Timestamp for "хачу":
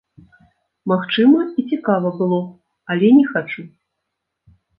3.31-3.61